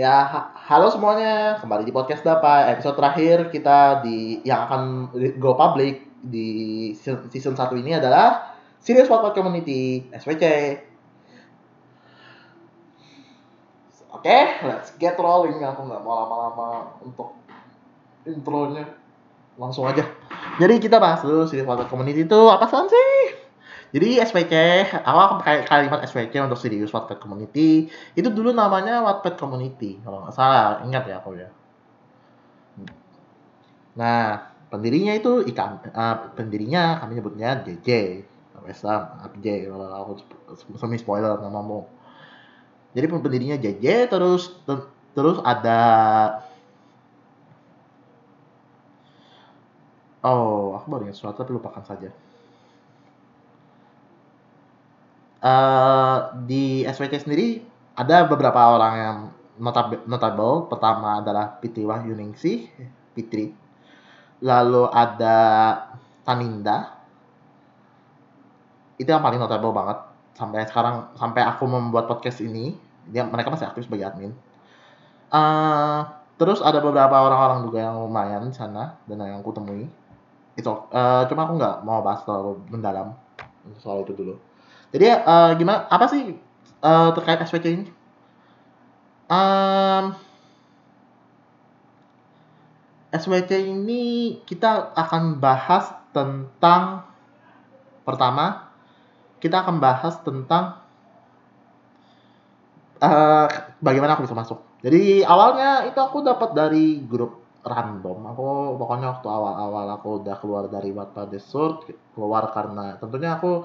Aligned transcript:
Ya, 0.00 0.24
ha- 0.24 0.48
halo 0.56 0.88
semuanya. 0.88 1.60
Kembali 1.60 1.84
di 1.84 1.92
podcast 1.92 2.24
Dapa. 2.24 2.72
Episode 2.72 2.96
terakhir 2.96 3.36
kita 3.52 4.00
di 4.00 4.40
yang 4.48 4.64
akan 4.64 4.82
go 5.36 5.52
public 5.52 6.08
di 6.24 6.48
se- 6.96 7.28
season 7.28 7.52
1 7.52 7.76
ini 7.84 8.00
adalah 8.00 8.56
Serious 8.80 9.12
Podcast 9.12 9.36
Community 9.36 10.08
SWC. 10.08 10.44
Oke, 14.16 14.38
let's 14.64 14.96
get 14.96 15.20
rolling. 15.20 15.60
Aku 15.68 15.84
nggak 15.84 16.00
mau 16.00 16.16
lama-lama 16.24 16.96
untuk 17.04 17.36
intronya. 18.24 18.88
Langsung 19.60 19.84
aja. 19.84 20.00
Jadi 20.56 20.80
kita 20.80 20.96
bahas 20.96 21.20
dulu 21.20 21.44
Serious 21.44 21.68
Podcast 21.68 21.92
Community 21.92 22.24
itu 22.24 22.40
apa 22.48 22.64
sih? 22.72 23.19
Jadi 23.90 24.22
SPC, 24.22 24.54
awal 25.02 25.42
pakai 25.42 25.66
kalimat 25.66 26.06
SPC 26.06 26.38
untuk 26.38 26.58
Serious 26.62 26.94
Wattpad 26.94 27.18
Community 27.18 27.90
itu 28.14 28.28
dulu 28.30 28.54
namanya 28.54 29.02
Wattpad 29.02 29.34
Community 29.34 29.98
kalau 30.06 30.22
nggak 30.22 30.34
salah, 30.34 30.78
ingat 30.86 31.10
ya 31.10 31.18
aku 31.18 31.34
ya. 31.34 31.50
Nah, 33.98 34.46
pendirinya 34.70 35.10
itu 35.18 35.42
ikan, 35.50 35.82
eh, 35.82 36.16
pendirinya 36.38 37.02
kami 37.02 37.18
nyebutnya 37.18 37.66
JJ, 37.66 37.88
Wesam, 38.62 39.02
APJ 39.26 39.66
kalau 39.66 39.86
aku 39.90 40.12
semi 40.78 40.94
spoiler 41.00 41.34
namamu. 41.42 41.88
Jadi 42.94 43.06
pendirinya 43.10 43.56
JJ 43.58 44.06
terus 44.06 44.54
terus 45.14 45.38
ada 45.42 45.80
Oh, 50.20 50.76
aku 50.76 50.86
baru 50.92 51.08
ingat 51.08 51.16
sesuatu 51.16 51.40
tapi 51.40 51.56
lupakan 51.56 51.80
saja. 51.80 52.12
Uh, 55.40 56.36
di 56.44 56.84
SWC 56.84 57.24
sendiri 57.24 57.64
ada 57.96 58.28
beberapa 58.28 58.60
orang 58.76 58.94
yang 58.96 59.16
notab 59.60 60.04
notable. 60.08 60.68
Pertama 60.68 61.20
adalah 61.20 61.60
Pitri 61.60 61.84
Wahyuningsih, 61.84 62.68
Pitri. 63.12 63.52
Lalu 64.40 64.88
ada 64.88 65.38
Taninda. 66.24 66.96
Itu 68.96 69.08
yang 69.08 69.24
paling 69.24 69.40
notable 69.40 69.72
banget 69.72 69.98
sampai 70.36 70.64
sekarang 70.64 71.12
sampai 71.16 71.44
aku 71.44 71.64
membuat 71.68 72.08
podcast 72.08 72.40
ini. 72.40 72.76
Dia 73.08 73.24
mereka 73.28 73.52
masih 73.52 73.68
aktif 73.68 73.88
sebagai 73.88 74.12
admin. 74.12 74.32
Uh, 75.30 76.04
terus 76.40 76.64
ada 76.64 76.80
beberapa 76.80 77.16
orang-orang 77.16 77.64
juga 77.64 77.84
yang 77.84 77.96
lumayan 78.00 78.48
di 78.48 78.56
sana 78.56 78.96
dan 79.04 79.20
yang 79.20 79.44
aku 79.44 79.52
temui. 79.56 79.88
Itu 80.56 80.88
uh, 80.92 81.24
cuma 81.28 81.48
aku 81.48 81.60
nggak 81.60 81.76
mau 81.84 82.00
bahas 82.00 82.24
terlalu 82.24 82.60
mendalam 82.72 83.16
soal 83.80 84.04
itu 84.04 84.16
dulu. 84.16 84.49
Jadi 84.90 85.06
uh, 85.06 85.52
gimana? 85.54 85.86
Apa 85.86 86.10
sih 86.10 86.34
uh, 86.82 87.10
terkait 87.14 87.42
SPC 87.46 87.66
ini? 87.70 87.86
Um, 89.30 90.18
SWC 93.14 93.50
ini 93.66 94.38
kita 94.46 94.94
akan 94.94 95.38
bahas 95.38 95.90
tentang 96.10 97.06
pertama 98.02 98.70
kita 99.40 99.64
akan 99.64 99.80
bahas 99.80 100.20
tentang 100.20 100.84
uh, 103.00 103.48
bagaimana 103.80 104.14
aku 104.14 104.28
bisa 104.28 104.36
masuk. 104.36 104.60
Jadi 104.84 105.24
awalnya 105.24 105.88
itu 105.88 105.96
aku 105.96 106.20
dapat 106.20 106.52
dari 106.52 107.00
grup 107.00 107.40
random. 107.64 108.30
Aku 108.36 108.76
pokoknya 108.76 109.16
waktu 109.16 109.28
awal-awal 109.28 109.86
aku 109.96 110.08
udah 110.24 110.36
keluar 110.40 110.64
dari 110.68 110.92
Wattpad 110.92 111.28
Desert 111.32 111.88
keluar 112.12 112.52
karena 112.52 112.96
tentunya 113.00 113.36
aku 113.36 113.64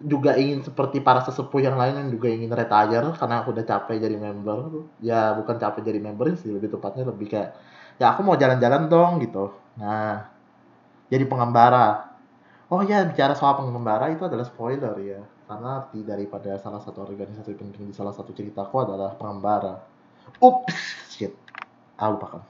juga 0.00 0.32
ingin 0.40 0.64
seperti 0.64 1.04
para 1.04 1.20
sesepuh 1.20 1.60
yang 1.60 1.76
lain 1.76 2.00
yang 2.00 2.08
juga 2.08 2.32
ingin 2.32 2.48
retire 2.48 3.12
karena 3.20 3.44
aku 3.44 3.52
udah 3.52 3.64
capek 3.68 4.00
jadi 4.00 4.16
member 4.16 4.88
ya 5.04 5.36
bukan 5.36 5.60
capek 5.60 5.84
jadi 5.84 6.00
member 6.00 6.32
sih 6.40 6.48
lebih 6.48 6.72
tepatnya 6.72 7.04
lebih 7.04 7.28
kayak 7.28 7.52
ya 8.00 8.16
aku 8.16 8.24
mau 8.24 8.40
jalan-jalan 8.40 8.88
dong 8.88 9.20
gitu. 9.20 9.52
Nah 9.76 10.24
jadi 11.12 11.28
pengembara. 11.28 12.16
Oh 12.72 12.80
ya 12.80 13.04
bicara 13.04 13.36
soal 13.36 13.60
pengembara 13.60 14.08
itu 14.08 14.24
adalah 14.24 14.48
spoiler 14.48 14.96
ya. 15.04 15.20
Karena 15.44 15.84
arti 15.84 16.00
daripada 16.00 16.56
salah 16.56 16.80
satu 16.80 17.04
organisasi 17.04 17.52
penting 17.58 17.90
di 17.90 17.94
salah 17.94 18.16
satu 18.16 18.32
ceritaku 18.32 18.80
adalah 18.80 19.12
pengembara. 19.20 19.84
Ups 20.40 21.12
shit. 21.12 21.36
Ah 22.00 22.08
lupakan. 22.08 22.40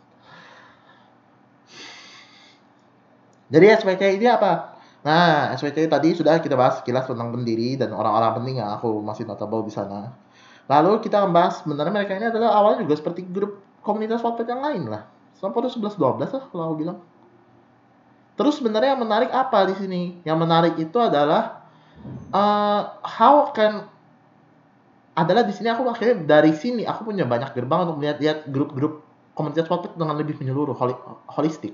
Jadi 3.50 3.66
SPC 3.66 4.22
ini 4.22 4.30
apa 4.30 4.78
Nah, 5.00 5.56
SWC 5.56 5.88
tadi 5.88 6.12
sudah 6.12 6.36
kita 6.44 6.60
bahas 6.60 6.84
sekilas 6.84 7.08
tentang 7.08 7.32
pendiri 7.32 7.80
dan 7.80 7.96
orang-orang 7.96 8.36
penting 8.36 8.60
yang 8.60 8.68
aku 8.76 9.00
masih 9.00 9.24
notable 9.24 9.64
di 9.64 9.72
sana. 9.72 10.12
Lalu 10.68 11.00
kita 11.00 11.24
membahas 11.24 11.64
sebenarnya 11.64 11.92
mereka 11.92 12.12
ini 12.20 12.28
adalah 12.28 12.52
awalnya 12.60 12.84
juga 12.84 13.00
seperti 13.00 13.24
grup 13.24 13.64
komunitas 13.80 14.20
Wattpad 14.20 14.46
yang 14.46 14.60
lain 14.60 14.82
lah. 14.92 15.08
Sampai 15.40 15.64
11 15.64 15.96
12 15.96 16.36
lah 16.36 16.42
kalau 16.52 16.62
aku 16.68 16.76
bilang. 16.84 16.98
Terus 18.36 18.60
sebenarnya 18.60 18.92
yang 18.92 19.02
menarik 19.02 19.32
apa 19.32 19.68
di 19.72 19.74
sini? 19.80 20.02
Yang 20.24 20.38
menarik 20.40 20.74
itu 20.76 20.98
adalah 21.00 21.64
uh, 22.32 23.00
how 23.00 23.48
can 23.56 23.88
adalah 25.16 25.44
di 25.44 25.52
sini 25.52 25.68
aku 25.72 25.84
akhirnya 25.88 26.16
dari 26.24 26.52
sini 26.52 26.84
aku 26.84 27.08
punya 27.08 27.24
banyak 27.24 27.52
gerbang 27.56 27.88
untuk 27.88 28.00
melihat-lihat 28.00 28.48
grup-grup 28.52 29.04
komunitas 29.32 29.64
Wattpad 29.64 29.96
dengan 29.96 30.16
lebih 30.20 30.36
menyeluruh 30.36 30.76
holistik 31.32 31.72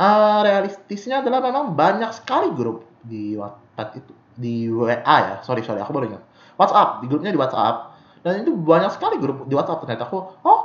uh, 0.00 0.40
realistisnya 0.40 1.20
adalah 1.20 1.44
memang 1.44 1.76
banyak 1.76 2.10
sekali 2.16 2.48
grup 2.56 2.88
di 3.04 3.36
WhatsApp 3.36 4.00
itu 4.00 4.12
di 4.40 4.54
WA 4.72 4.96
ya. 5.04 5.36
Sorry 5.44 5.60
sorry 5.60 5.84
aku 5.84 5.92
baru 5.92 6.16
ingat. 6.16 6.24
WhatsApp 6.56 7.04
di 7.04 7.06
grupnya 7.12 7.36
di 7.36 7.40
WhatsApp. 7.40 7.92
Dan 8.24 8.44
itu 8.44 8.52
banyak 8.56 8.92
sekali 8.96 9.20
grup 9.20 9.44
di 9.44 9.52
WhatsApp 9.52 9.84
ternyata. 9.84 10.08
Aku 10.08 10.40
oh 10.40 10.60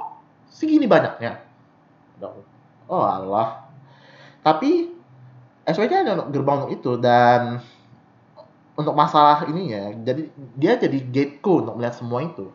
segini 0.47 0.87
banyaknya. 0.87 1.43
Oh 2.87 3.03
Allah 3.03 3.65
tapi 4.45 4.93
SWC 5.65 6.05
ada 6.05 6.29
gerbang 6.29 6.69
itu 6.69 7.01
dan 7.01 7.57
untuk 8.77 8.93
masalah 8.93 9.49
ini 9.49 9.73
ya 9.73 9.89
jadi 9.97 10.29
dia 10.53 10.73
jadi 10.77 11.01
gateku 11.01 11.65
untuk 11.65 11.81
melihat 11.81 11.97
semua 11.97 12.21
itu 12.21 12.53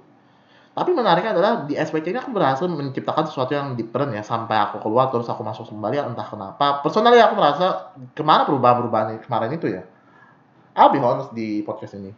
tapi 0.71 0.95
menariknya 0.95 1.35
adalah 1.35 1.53
di 1.67 1.75
SPC 1.75 2.15
ini 2.15 2.23
aku 2.23 2.31
berhasil 2.31 2.63
menciptakan 2.71 3.27
sesuatu 3.27 3.53
yang 3.59 3.75
different 3.75 4.15
ya 4.15 4.23
sampai 4.23 4.55
aku 4.55 4.79
keluar 4.79 5.11
terus 5.11 5.27
aku 5.27 5.43
masuk 5.43 5.67
kembali 5.67 5.99
ya, 5.99 6.07
entah 6.07 6.23
kenapa. 6.23 6.79
Personally 6.87 7.19
aku 7.19 7.35
merasa 7.35 7.91
ke 8.15 8.23
mana 8.23 8.47
perubahan-perubahan 8.47 9.19
kemarin 9.27 9.51
itu 9.51 9.67
ya. 9.67 9.83
I'll 10.79 10.95
be 10.95 11.03
honest 11.03 11.35
di 11.35 11.67
podcast 11.67 11.99
ini. 11.99 12.15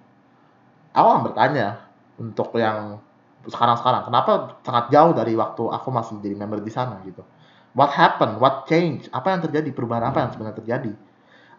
Aku 0.93 1.07
akan 1.09 1.23
bertanya 1.25 1.89
untuk 2.21 2.53
yang 2.61 3.01
sekarang-sekarang 3.49 4.07
kenapa 4.07 4.61
sangat 4.63 4.93
jauh 4.93 5.13
dari 5.17 5.33
waktu 5.35 5.65
aku 5.73 5.89
masih 5.89 6.21
jadi 6.21 6.37
member 6.37 6.61
di 6.61 6.71
sana 6.71 7.01
gitu. 7.09 7.25
What 7.73 7.97
happened? 7.97 8.37
What 8.37 8.69
changed? 8.69 9.09
Apa 9.17 9.33
yang 9.33 9.41
terjadi? 9.41 9.73
Perubahan 9.73 10.13
apa 10.13 10.29
yang 10.29 10.31
sebenarnya 10.37 10.61
terjadi? 10.61 10.93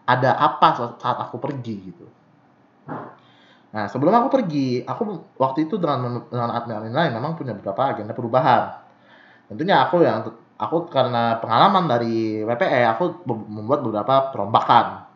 Ada 0.06 0.30
apa 0.38 0.94
saat 0.94 1.18
aku 1.18 1.42
pergi 1.42 1.74
gitu. 1.90 2.06
Nah, 3.74 3.90
sebelum 3.90 4.14
aku 4.14 4.28
pergi, 4.30 4.86
aku 4.86 5.34
waktu 5.34 5.66
itu 5.66 5.82
dengan 5.82 6.22
dengan 6.30 6.50
admin 6.54 6.94
lain 6.94 7.10
memang 7.10 7.34
punya 7.34 7.58
beberapa 7.58 7.90
agenda 7.90 8.14
perubahan. 8.14 8.70
Tentunya 9.50 9.82
aku 9.82 10.06
yang 10.06 10.22
aku 10.54 10.86
karena 10.86 11.42
pengalaman 11.42 11.90
dari 11.90 12.38
WPE, 12.46 12.86
aku 12.94 13.26
membuat 13.26 13.82
beberapa 13.82 14.30
perombakan. 14.30 15.10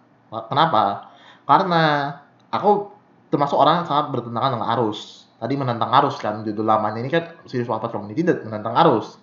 Kenapa? 0.51 1.15
Karena 1.47 2.11
aku 2.51 2.91
termasuk 3.31 3.55
orang 3.55 3.87
yang 3.87 3.87
sangat 3.87 4.11
bertentangan 4.11 4.59
dengan 4.59 4.69
arus. 4.75 5.31
Tadi 5.39 5.55
menentang 5.55 5.95
arus 6.03 6.19
kan, 6.19 6.43
judul 6.43 6.67
lamanya 6.67 6.99
ini 6.99 7.15
kan 7.15 7.39
Serious 7.47 7.71
Wattpad 7.71 7.95
Community 7.95 8.27
menentang 8.43 8.75
arus. 8.75 9.23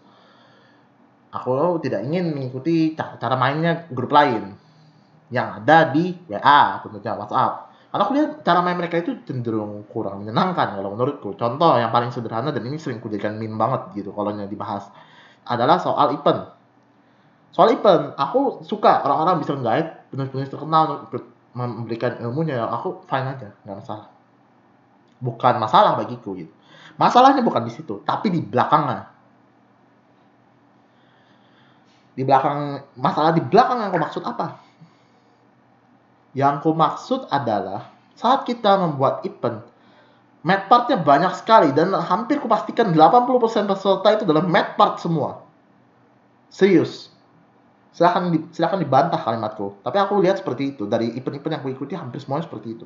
Aku 1.35 1.83
tidak 1.83 2.07
ingin 2.07 2.31
mengikuti 2.31 2.95
cara 2.95 3.35
mainnya 3.35 3.83
grup 3.91 4.15
lain 4.15 4.55
yang 5.27 5.59
ada 5.59 5.91
di 5.91 6.15
WA, 6.31 6.79
tentunya 6.79 7.19
WhatsApp 7.19 7.74
karena 7.95 8.11
aku 8.11 8.15
lihat 8.19 8.43
cara 8.43 8.59
main 8.59 8.75
mereka 8.75 8.99
itu 8.99 9.23
cenderung 9.23 9.87
kurang 9.87 10.19
menyenangkan 10.19 10.75
kalau 10.75 10.99
menurutku. 10.99 11.31
Contoh 11.39 11.79
yang 11.79 11.95
paling 11.95 12.11
sederhana 12.11 12.51
dan 12.51 12.67
ini 12.67 12.75
sering 12.75 12.99
kujadikan 12.99 13.39
meme 13.39 13.55
banget 13.55 13.95
gitu 13.95 14.11
kalau 14.11 14.35
dibahas 14.35 14.91
adalah 15.47 15.79
soal 15.79 16.11
event. 16.11 16.43
Soal 17.55 17.71
event, 17.71 18.11
aku 18.19 18.67
suka 18.67 18.99
orang-orang 18.99 19.39
bisa 19.39 19.55
guide 19.55 20.11
penulis-penulis 20.11 20.51
terkenal 20.51 21.07
memberikan 21.55 22.19
ilmunya. 22.19 22.67
Aku 22.67 22.99
fine 23.07 23.31
aja, 23.31 23.55
nggak 23.63 23.77
masalah. 23.79 24.11
Bukan 25.23 25.55
masalah 25.55 25.95
bagiku 25.95 26.35
gitu. 26.35 26.51
Masalahnya 26.99 27.47
bukan 27.47 27.63
di 27.63 27.71
situ, 27.71 28.03
tapi 28.03 28.27
di 28.27 28.43
belakangnya. 28.43 29.07
Di 32.11 32.27
belakang 32.27 32.91
masalah 32.99 33.31
di 33.31 33.39
belakang 33.39 33.79
yang 33.79 33.87
aku 33.87 34.03
maksud 34.03 34.23
apa? 34.27 34.64
Yang 36.35 36.67
ku 36.67 36.71
maksud 36.75 37.31
adalah 37.31 37.95
saat 38.19 38.43
kita 38.43 38.75
membuat 38.75 39.23
event, 39.23 39.63
mat 40.43 40.67
partnya 40.67 40.99
banyak 40.99 41.31
sekali 41.39 41.71
dan 41.71 41.95
hampir 41.95 42.43
kupastikan 42.43 42.91
80% 42.91 43.71
peserta 43.71 44.07
itu 44.11 44.23
adalah 44.27 44.43
mat 44.43 44.75
part 44.75 44.99
semua. 44.99 45.47
Serius. 46.51 47.15
Silahkan, 47.95 48.27
di, 48.27 48.43
silahkan 48.51 48.83
dibantah 48.83 49.15
kalimatku. 49.23 49.79
Tapi 49.79 49.95
aku 49.95 50.19
lihat 50.19 50.43
seperti 50.43 50.75
itu. 50.75 50.83
Dari 50.83 51.15
event-event 51.15 51.55
yang 51.55 51.61
aku 51.63 51.71
ikuti 51.71 51.95
hampir 51.95 52.19
semuanya 52.19 52.43
seperti 52.43 52.75
itu. 52.75 52.85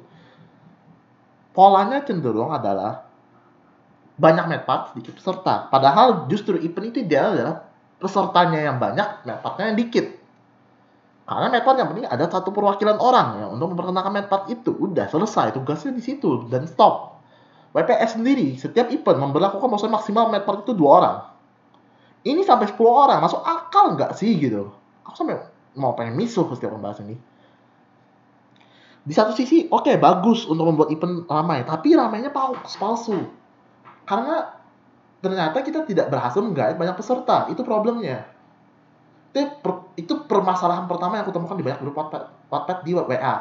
Polanya 1.49 2.05
cenderung 2.05 2.53
adalah 2.53 3.09
banyak 4.21 4.45
map 4.45 4.63
part, 4.69 4.93
sedikit 4.93 5.17
peserta. 5.17 5.65
Padahal 5.73 6.29
justru 6.29 6.61
event 6.61 6.93
itu 6.93 7.01
dia 7.09 7.25
adalah 7.25 7.65
pesertanya 7.97 8.69
yang 8.69 8.77
banyak, 8.77 9.25
map 9.25 9.41
partnya 9.41 9.73
yang 9.73 9.81
dikit. 9.81 10.18
Karena 11.29 11.61
part 11.61 11.77
yang 11.77 11.93
penting 11.93 12.09
ada 12.09 12.25
satu 12.25 12.49
perwakilan 12.49 12.97
orang 12.97 13.27
ya 13.37 13.45
untuk 13.53 13.77
memperkenalkan 13.77 14.25
part 14.25 14.49
itu. 14.49 14.73
Udah 14.73 15.05
selesai 15.05 15.53
tugasnya 15.53 15.93
di 15.93 16.01
situ 16.01 16.49
dan 16.49 16.65
stop. 16.65 17.21
WPS 17.77 18.17
sendiri 18.17 18.57
setiap 18.57 18.89
event 18.89 19.29
memperlakukan 19.29 19.69
maksimal 19.69 20.33
part 20.41 20.65
itu 20.65 20.73
dua 20.73 20.91
orang. 20.97 21.17
Ini 22.19 22.43
sampai 22.43 22.67
10 22.67 22.75
orang, 22.83 23.23
masuk 23.23 23.39
akal 23.47 23.95
nggak 23.95 24.11
sih 24.11 24.35
gitu? 24.35 24.75
Aku 25.07 25.15
sampai 25.15 25.39
mau 25.79 25.95
pengen 25.95 26.19
misuh 26.19 26.49
setiap 26.51 26.75
pembahasan 26.75 27.13
ini 27.13 27.17
di 29.09 29.13
satu 29.15 29.31
sisi 29.33 29.65
oke 29.71 29.89
okay, 29.89 29.95
bagus 29.97 30.43
untuk 30.45 30.69
membuat 30.69 30.93
event 30.93 31.25
ramai 31.25 31.63
tapi 31.63 31.95
ramainya 31.95 32.29
palsu 32.29 32.75
palsu 32.77 33.19
karena 34.03 34.53
ternyata 35.23 35.65
kita 35.65 35.87
tidak 35.87 36.11
berhasil 36.11 36.43
menggait 36.43 36.75
banyak 36.75 36.93
peserta 36.93 37.47
itu 37.49 37.63
problemnya 37.63 38.27
itu, 39.29 39.39
per, 39.61 39.93
itu 39.95 40.13
permasalahan 40.25 40.89
pertama 40.89 41.19
yang 41.19 41.23
aku 41.27 41.33
temukan 41.35 41.57
di 41.57 41.65
banyak 41.65 41.79
grup 41.85 41.95
Wattpad, 42.49 42.77
di 42.81 42.91
WA 42.97 43.35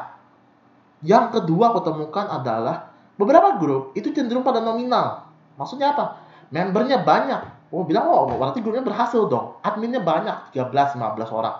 yang 1.01 1.31
kedua 1.33 1.73
aku 1.73 1.79
temukan 1.81 2.25
adalah 2.29 2.91
beberapa 3.15 3.57
grup 3.57 3.95
itu 3.97 4.13
cenderung 4.13 4.45
pada 4.45 4.61
nominal 4.61 5.25
maksudnya 5.57 5.95
apa 5.95 6.21
membernya 6.53 7.01
banyak 7.01 7.71
oh 7.73 7.85
bilang 7.85 8.09
oh 8.09 8.29
berarti 8.29 8.61
grupnya 8.61 8.85
berhasil 8.85 9.25
dong 9.29 9.57
adminnya 9.65 10.01
banyak 10.01 10.53
13 10.53 10.97
15 10.97 10.99
orang 11.33 11.55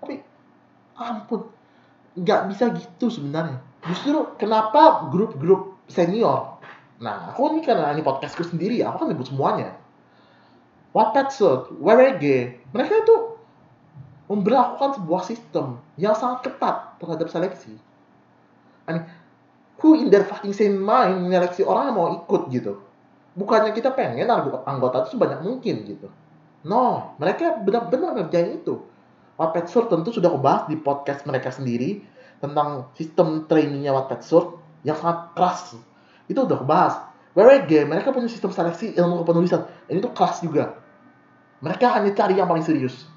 tapi 0.00 0.20
ampun 0.94 1.54
nggak 2.14 2.40
bisa 2.50 2.70
gitu 2.74 3.10
sebenarnya. 3.10 3.58
Justru 3.90 4.38
kenapa 4.38 5.10
grup-grup 5.10 5.76
senior? 5.90 6.62
Nah, 7.02 7.34
aku 7.34 7.52
ini 7.52 7.60
karena 7.66 7.90
ini 7.90 8.06
podcastku 8.06 8.46
sendiri, 8.46 8.80
aku 8.86 9.04
kan 9.04 9.06
nyebut 9.10 9.28
semuanya. 9.28 9.74
Wattpad 10.94 11.34
WWG, 11.82 12.24
mereka 12.70 13.02
itu 13.02 13.16
memperlakukan 14.34 14.98
sebuah 14.98 15.22
sistem 15.22 15.78
yang 15.94 16.12
sangat 16.18 16.50
ketat 16.50 16.98
terhadap 16.98 17.30
seleksi. 17.30 17.78
I 18.84 18.90
mean, 18.98 19.04
who 19.80 19.94
in 19.96 20.10
their 20.10 20.26
fucking 20.26 20.52
sane 20.52 20.76
mind 20.76 21.24
menyeleksi 21.24 21.62
orang 21.64 21.90
yang 21.92 21.96
mau 21.96 22.08
ikut 22.12 22.42
gitu? 22.50 22.82
Bukannya 23.34 23.74
kita 23.74 23.94
pengen 23.94 24.30
anggota 24.30 25.06
itu 25.06 25.18
sebanyak 25.18 25.40
mungkin 25.42 25.86
gitu. 25.86 26.08
No, 26.64 27.14
mereka 27.18 27.60
benar-benar 27.60 28.16
ngerjain 28.16 28.62
itu 28.62 28.80
Wattpad 29.34 29.66
Sur 29.66 29.90
tentu 29.90 30.14
sudah 30.14 30.30
aku 30.30 30.70
di 30.70 30.78
podcast 30.78 31.26
mereka 31.26 31.50
sendiri 31.50 32.06
tentang 32.38 32.94
sistem 32.94 33.50
trainingnya 33.50 33.90
Wattpad 33.90 34.20
Sur 34.22 34.62
yang 34.86 34.94
sangat 34.94 35.34
keras. 35.34 35.74
Itu 36.30 36.46
udah 36.46 36.54
aku 36.54 36.66
bahas. 36.66 36.94
WWG, 37.34 37.90
mereka 37.90 38.14
punya 38.14 38.30
sistem 38.30 38.54
seleksi 38.54 38.94
ilmu 38.94 39.26
kepenulisan. 39.26 39.66
Ini 39.90 39.98
tuh 39.98 40.14
keras 40.14 40.38
juga. 40.38 40.78
Mereka 41.58 41.98
hanya 41.98 42.14
cari 42.14 42.38
yang 42.38 42.46
paling 42.46 42.62
serius. 42.62 43.10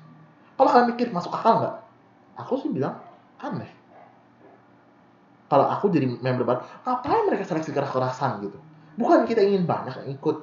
Kalau 0.57 0.69
kalian 0.73 0.89
mikir, 0.97 1.13
masuk 1.13 1.29
akal 1.29 1.61
nggak? 1.61 1.75
Aku 2.41 2.57
sih 2.57 2.73
bilang, 2.73 2.97
aneh. 3.37 3.69
Kalau 5.47 5.63
aku 5.69 5.87
jadi 5.87 6.11
member 6.11 6.43
baru, 6.43 6.59
ngapain 6.83 7.23
mereka 7.29 7.47
seleksi 7.47 7.71
keras-kerasan 7.71 8.43
gitu? 8.43 8.59
Bukan 8.99 9.23
kita 9.23 9.39
ingin 9.45 9.63
banyak 9.63 9.95
yang 10.03 10.09
ikut. 10.17 10.37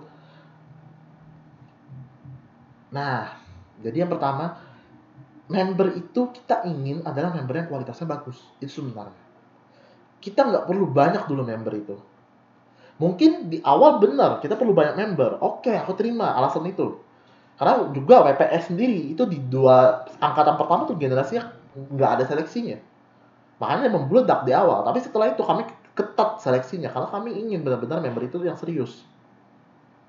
Nah, 2.95 3.37
jadi 3.85 4.07
yang 4.07 4.11
pertama, 4.15 4.57
member 5.51 5.93
itu 5.93 6.33
kita 6.33 6.65
ingin 6.65 7.05
adalah 7.05 7.37
member 7.37 7.53
yang 7.53 7.69
kualitasnya 7.69 8.09
bagus. 8.09 8.41
Itu 8.65 8.81
sebenarnya. 8.81 9.21
Kita 10.25 10.41
nggak 10.41 10.65
perlu 10.65 10.89
banyak 10.89 11.29
dulu 11.29 11.45
member 11.45 11.75
itu. 11.77 11.97
Mungkin 12.97 13.53
di 13.53 13.61
awal 13.61 14.01
benar, 14.01 14.41
kita 14.41 14.57
perlu 14.57 14.73
banyak 14.73 14.97
member. 14.97 15.37
Oke, 15.45 15.75
aku 15.77 15.93
terima 15.93 16.33
alasan 16.33 16.65
itu. 16.65 17.04
Karena 17.55 17.87
juga 17.95 18.27
WPS 18.27 18.75
sendiri 18.75 19.15
itu 19.15 19.23
di 19.31 19.39
dua 19.39 20.03
angkatan 20.19 20.59
pertama 20.59 20.91
tuh 20.91 20.99
generasinya 20.99 21.55
nggak 21.75 22.11
ada 22.21 22.25
seleksinya. 22.27 22.79
Makanya 23.63 23.95
membludak 23.95 24.43
di 24.43 24.53
awal. 24.53 24.83
Tapi 24.83 24.99
setelah 24.99 25.31
itu 25.31 25.43
kami 25.47 25.63
ketat 25.95 26.43
seleksinya 26.43 26.91
karena 26.91 27.07
kami 27.07 27.31
ingin 27.39 27.63
benar-benar 27.63 28.03
member 28.03 28.27
itu 28.27 28.43
yang 28.43 28.59
serius. 28.59 29.07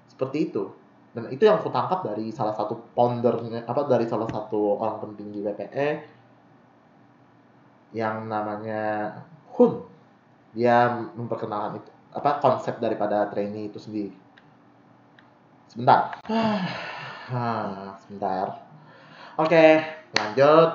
Seperti 0.09 0.49
itu 0.49 0.73
dan 1.15 1.31
itu 1.31 1.47
yang 1.47 1.63
aku 1.63 1.71
tangkap 1.71 2.03
dari 2.03 2.27
salah 2.35 2.51
satu 2.51 2.91
foundernya 2.91 3.63
apa 3.63 3.87
dari 3.87 4.03
salah 4.03 4.27
satu 4.27 4.83
orang 4.83 4.99
penting 4.99 5.31
di 5.31 5.39
WPE 5.39 5.89
yang 7.95 8.27
namanya 8.27 9.15
Hun 9.55 9.79
dia 10.51 10.91
memperkenalkan 11.15 11.79
itu 11.79 11.91
apa 12.11 12.43
konsep 12.43 12.83
daripada 12.83 13.31
trainee 13.31 13.71
itu 13.71 13.79
sendiri 13.79 14.11
sebentar 15.71 16.19
ah, 17.31 17.97
sebentar 18.03 18.65
oke 19.39 19.65
lanjut 20.17 20.69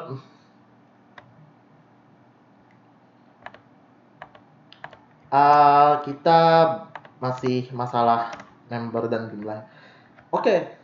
uh, 5.30 5.92
kita 6.06 6.40
masih 7.20 7.68
masalah 7.76 8.32
member 8.70 9.10
dan 9.10 9.28
jumlah 9.28 9.60
Oke. 10.30 10.78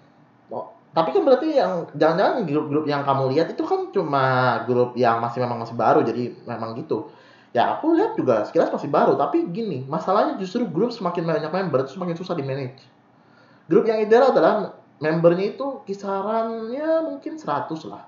Oh, 0.50 0.74
tapi 0.90 1.14
kan 1.14 1.22
berarti 1.22 1.54
yang 1.54 1.86
jangan-jangan 1.94 2.42
grup-grup 2.46 2.84
yang 2.90 3.06
kamu 3.06 3.30
lihat 3.34 3.46
itu 3.54 3.62
kan 3.62 3.90
cuma 3.94 4.24
grup 4.66 4.98
yang 4.98 5.22
masih 5.22 5.42
memang 5.42 5.62
masih 5.62 5.78
baru 5.78 6.02
jadi 6.02 6.34
memang 6.46 6.74
gitu. 6.78 7.10
Ya 7.54 7.78
aku 7.78 7.94
lihat 7.96 8.18
juga 8.18 8.44
sekilas 8.44 8.68
masih 8.74 8.90
baru 8.90 9.16
tapi 9.16 9.48
gini, 9.54 9.86
masalahnya 9.86 10.36
justru 10.36 10.66
grup 10.66 10.92
semakin 10.92 11.24
banyak 11.24 11.50
member 11.50 11.86
itu 11.86 11.96
semakin 11.96 12.16
susah 12.18 12.34
di 12.36 12.44
manage. 12.44 12.82
Grup 13.70 13.86
yang 13.86 14.02
ideal 14.02 14.34
adalah 14.34 14.76
membernya 14.96 15.56
itu 15.56 15.84
kisarannya 15.84 17.04
mungkin 17.04 17.36
100 17.36 17.68
lah. 17.92 18.04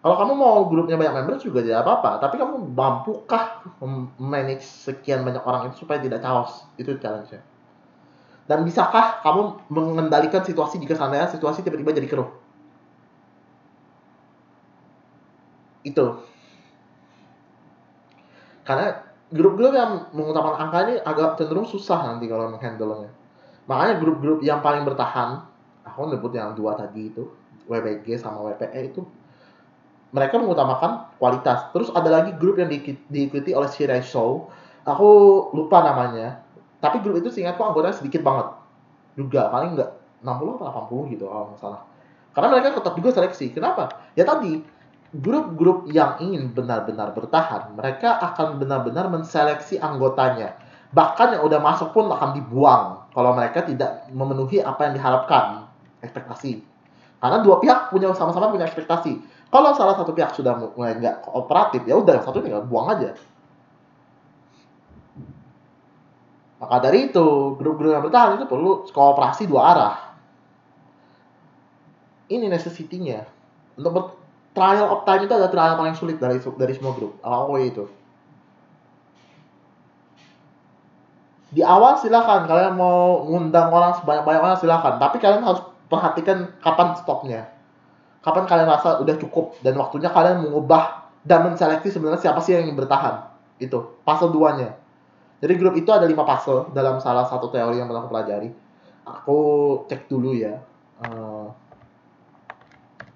Kalau 0.00 0.16
kamu 0.16 0.32
mau 0.32 0.64
grupnya 0.64 0.96
banyak 0.96 1.12
member 1.12 1.36
juga 1.36 1.60
tidak 1.60 1.84
apa-apa, 1.84 2.24
tapi 2.24 2.40
kamu 2.40 2.72
mampukah 2.72 3.60
manage 4.16 4.64
sekian 4.64 5.20
banyak 5.28 5.44
orang 5.44 5.68
itu 5.68 5.84
supaya 5.84 6.00
tidak 6.00 6.24
chaos? 6.24 6.64
Itu 6.80 6.96
challenge-nya. 6.96 7.44
Dan 8.48 8.64
bisakah 8.64 9.20
kamu 9.20 9.68
mengendalikan 9.68 10.40
situasi 10.40 10.80
jika 10.80 10.96
seandainya 10.96 11.28
situasi 11.28 11.60
tiba-tiba 11.60 11.92
jadi 11.92 12.08
keruh? 12.08 12.32
Itu. 15.84 16.24
Karena 18.64 19.04
grup-grup 19.28 19.76
yang 19.76 20.08
mengutamakan 20.16 20.58
angka 20.64 20.78
ini 20.88 20.94
agak 21.04 21.36
cenderung 21.36 21.68
susah 21.68 22.08
nanti 22.08 22.24
kalau 22.24 22.48
menghandle-nya. 22.56 23.19
Makanya 23.68 24.00
grup-grup 24.00 24.40
yang 24.40 24.64
paling 24.64 24.84
bertahan, 24.86 25.44
aku 25.84 26.08
nyebut 26.08 26.32
yang 26.32 26.56
dua 26.56 26.78
tadi 26.78 27.12
itu, 27.12 27.28
WBG 27.68 28.18
sama 28.18 28.40
WPE 28.50 28.80
itu 28.94 29.02
mereka 30.10 30.42
mengutamakan 30.42 31.06
kualitas. 31.22 31.70
Terus 31.70 31.88
ada 31.94 32.10
lagi 32.10 32.34
grup 32.34 32.58
yang 32.58 32.70
diikuti 33.10 33.54
oleh 33.54 33.70
Shirai 33.70 34.02
Show. 34.02 34.50
Aku 34.82 35.08
lupa 35.54 35.86
namanya. 35.86 36.42
Tapi 36.82 36.98
grup 37.04 37.20
itu 37.22 37.30
seingatku 37.30 37.62
anggotanya 37.62 37.94
sedikit 37.94 38.26
banget. 38.26 38.50
Juga 39.14 39.52
paling 39.52 39.78
enggak 39.78 39.90
60 40.24 40.58
atau 40.58 40.66
80 41.06 41.12
gitu 41.14 41.24
kalau 41.30 41.44
nggak 41.52 41.60
salah. 41.62 41.80
Karena 42.34 42.48
mereka 42.50 42.68
tetap 42.74 42.94
juga 42.98 43.10
seleksi. 43.14 43.54
Kenapa? 43.54 44.02
Ya 44.18 44.26
tadi 44.26 44.64
grup-grup 45.10 45.90
yang 45.90 46.22
ingin 46.22 46.54
benar-benar 46.54 47.10
bertahan 47.10 47.74
mereka 47.74 48.14
akan 48.30 48.62
benar-benar 48.62 49.10
menseleksi 49.10 49.82
anggotanya 49.82 50.54
bahkan 50.90 51.38
yang 51.38 51.42
udah 51.46 51.62
masuk 51.62 51.94
pun 51.94 52.10
akan 52.10 52.34
dibuang 52.34 53.06
kalau 53.14 53.30
mereka 53.34 53.62
tidak 53.62 54.10
memenuhi 54.10 54.58
apa 54.58 54.90
yang 54.90 54.94
diharapkan 54.98 55.70
ekspektasi 56.02 56.62
karena 57.20 57.38
dua 57.44 57.62
pihak 57.62 57.94
punya 57.94 58.10
sama-sama 58.16 58.50
punya 58.50 58.66
ekspektasi 58.66 59.22
kalau 59.50 59.74
salah 59.74 59.94
satu 59.94 60.10
pihak 60.10 60.34
sudah 60.34 60.58
mulai 60.74 60.98
nggak 60.98 61.26
kooperatif 61.26 61.86
ya 61.86 61.94
udah 61.94 62.18
yang 62.18 62.26
satu 62.26 62.42
tinggal 62.42 62.66
buang 62.66 62.90
aja 62.90 63.14
Maka 66.60 66.76
dari 66.84 67.08
itu, 67.08 67.56
grup-grup 67.56 67.96
yang 67.96 68.04
bertahan 68.04 68.36
itu 68.36 68.44
perlu 68.44 68.84
kooperasi 68.92 69.48
dua 69.48 69.62
arah. 69.72 69.96
Ini 72.28 72.46
necessity-nya. 72.52 73.24
Untuk 73.80 74.20
trial 74.52 74.92
of 74.92 75.08
time 75.08 75.24
itu 75.24 75.32
adalah 75.32 75.48
trial 75.48 75.74
paling 75.80 75.96
sulit 75.96 76.20
dari 76.20 76.36
dari 76.36 76.72
semua 76.76 76.92
grup. 76.92 77.16
AOE 77.24 77.72
itu. 77.72 77.88
Di 81.50 81.66
awal 81.66 81.98
silakan 81.98 82.46
kalian 82.46 82.78
mau 82.78 83.26
ngundang 83.26 83.70
orang 83.74 83.98
sebanyak-banyak 83.98 84.40
orang 84.40 84.58
silakan, 84.58 85.02
tapi 85.02 85.18
kalian 85.18 85.42
harus 85.42 85.62
perhatikan 85.90 86.54
kapan 86.62 86.94
stopnya. 86.94 87.50
Kapan 88.22 88.44
kalian 88.46 88.68
rasa 88.70 89.02
udah 89.02 89.16
cukup 89.18 89.58
dan 89.64 89.74
waktunya 89.74 90.12
kalian 90.12 90.46
mengubah 90.46 91.10
dan 91.26 91.50
menseleksi 91.50 91.90
sebenarnya 91.90 92.30
siapa 92.30 92.38
sih 92.38 92.54
yang 92.54 92.70
ingin 92.70 92.78
bertahan. 92.78 93.26
Itu, 93.58 93.98
fase 94.06 94.30
2-nya 94.30 94.80
jadi 95.40 95.56
grup 95.56 95.74
itu 95.74 95.88
ada 95.88 96.04
lima 96.04 96.22
puzzle 96.28 96.68
dalam 96.76 97.00
salah 97.00 97.24
satu 97.24 97.48
teori 97.48 97.80
yang 97.80 97.88
pernah 97.88 98.04
aku 98.04 98.12
pelajari. 98.12 98.52
Aku 99.08 99.38
cek 99.88 100.04
dulu 100.12 100.36
ya. 100.36 100.60
Uh, 101.00 101.48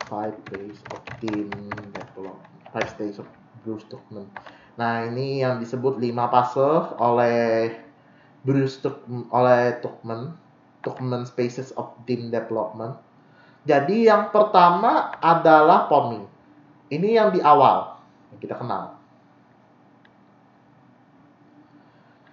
five 0.09 0.33
days 0.49 0.81
of 0.89 1.05
team 1.21 1.53
development. 1.93 2.41
Five 2.73 2.91
days 2.97 3.21
of 3.21 3.29
Bruce 3.61 3.85
Tuckman. 3.93 4.25
Nah 4.81 5.05
ini 5.05 5.45
yang 5.45 5.61
disebut 5.61 6.01
lima 6.01 6.33
puzzle 6.33 6.97
oleh 6.97 7.77
Bruce 8.45 8.79
oleh 9.33 9.81
Tukman, 9.81 10.37
Tukman 10.85 11.25
Spaces 11.25 11.73
of 11.81 11.97
Team 12.05 12.29
Development. 12.29 13.01
Jadi 13.65 14.05
yang 14.07 14.29
pertama 14.29 15.17
adalah 15.19 15.89
forming. 15.89 16.29
Ini 16.93 17.17
yang 17.17 17.29
di 17.33 17.41
awal 17.41 17.97
yang 18.31 18.41
kita 18.45 18.61
kenal. 18.61 19.01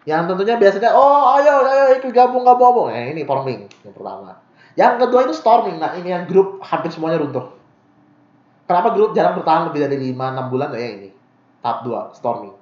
Yang 0.03 0.33
tentunya 0.33 0.55
biasanya, 0.59 0.91
oh 0.91 1.31
ayo 1.39 1.63
ayo 1.63 1.83
ikut 2.03 2.11
gabung 2.11 2.43
gabung. 2.43 2.91
Nah, 2.91 3.07
ini 3.15 3.23
forming 3.23 3.71
yang 3.87 3.95
pertama. 3.95 4.35
Yang 4.75 4.93
kedua 5.07 5.19
itu 5.27 5.35
storming. 5.35 5.77
Nah 5.79 5.95
ini 5.99 6.11
yang 6.11 6.23
grup 6.27 6.63
hampir 6.63 6.91
semuanya 6.91 7.19
runtuh. 7.19 7.55
Kenapa 8.67 8.95
grup 8.95 9.11
jarang 9.11 9.35
bertahan 9.35 9.67
lebih 9.67 9.83
dari 9.83 10.15
5-6 10.15 10.51
bulan? 10.51 10.69
Ya 10.79 10.89
ini. 10.95 11.09
Tahap 11.59 11.83
2, 11.83 12.15
storming. 12.15 12.55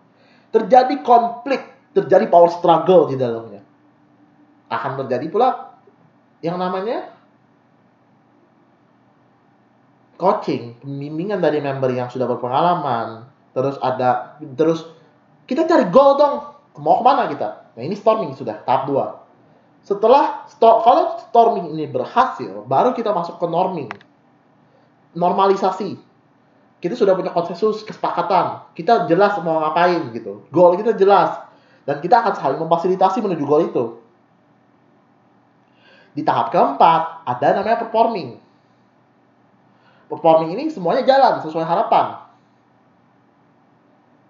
Terjadi 0.49 1.05
konflik, 1.05 1.61
terjadi 1.95 2.29
power 2.29 2.51
struggle 2.53 3.09
di 3.09 3.15
dalamnya. 3.17 3.61
Akan 4.69 4.99
terjadi 5.01 5.25
pula 5.33 5.73
yang 6.45 6.61
namanya 6.61 7.09
coaching, 10.19 10.77
pembimbingan 10.83 11.39
dari 11.39 11.63
member 11.63 11.89
yang 11.95 12.11
sudah 12.11 12.27
berpengalaman, 12.27 13.25
terus 13.55 13.79
ada 13.79 14.37
terus 14.59 14.83
kita 15.47 15.65
cari 15.65 15.89
goal 15.89 16.19
dong. 16.19 16.35
Mau 16.79 17.01
ke 17.01 17.03
mana 17.03 17.27
kita? 17.27 17.75
Nah, 17.75 17.83
ini 17.83 17.97
storming 17.97 18.31
sudah 18.37 18.63
tahap 18.63 18.87
2. 18.87 19.83
Setelah 19.83 20.47
kalau 20.59 21.17
storming 21.27 21.75
ini 21.75 21.89
berhasil, 21.89 22.63
baru 22.63 22.95
kita 22.95 23.11
masuk 23.11 23.35
ke 23.41 23.47
norming. 23.49 23.89
Normalisasi. 25.17 25.97
Kita 26.79 26.95
sudah 26.95 27.17
punya 27.17 27.35
konsensus, 27.35 27.83
kesepakatan. 27.83 28.71
Kita 28.71 29.09
jelas 29.11 29.35
mau 29.43 29.59
ngapain 29.59 30.13
gitu. 30.15 30.47
Goal 30.53 30.79
kita 30.79 30.95
jelas. 30.95 31.48
Dan 31.89 32.05
kita 32.05 32.21
akan 32.21 32.33
saling 32.37 32.61
memfasilitasi 32.61 33.17
menuju 33.17 33.43
goal 33.49 33.65
itu. 33.65 33.83
Di 36.13 36.21
tahap 36.21 36.53
keempat, 36.53 37.25
ada 37.25 37.57
namanya 37.57 37.81
performing. 37.81 38.37
Performing 40.05 40.53
ini 40.53 40.69
semuanya 40.69 41.01
jalan 41.01 41.41
sesuai 41.41 41.65
harapan. 41.65 42.21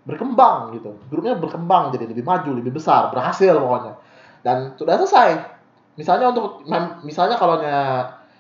Berkembang 0.08 0.72
gitu. 0.72 0.96
Grupnya 1.12 1.36
berkembang 1.36 1.92
jadi 1.92 2.08
lebih 2.08 2.24
maju 2.24 2.48
lebih 2.56 2.80
besar 2.80 3.12
berhasil 3.12 3.52
pokoknya. 3.52 4.00
Dan 4.40 4.80
sudah 4.80 4.96
selesai. 5.04 5.60
Misalnya 6.00 6.32
untuk 6.32 6.64
misalnya 7.04 7.36
kalau 7.36 7.60